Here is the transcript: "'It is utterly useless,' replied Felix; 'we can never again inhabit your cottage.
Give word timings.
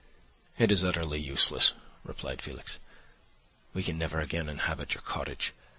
"'It 0.57 0.71
is 0.71 0.83
utterly 0.83 1.19
useless,' 1.19 1.73
replied 2.03 2.41
Felix; 2.41 2.79
'we 3.75 3.83
can 3.83 3.99
never 3.99 4.19
again 4.19 4.49
inhabit 4.49 4.95
your 4.95 5.03
cottage. 5.03 5.53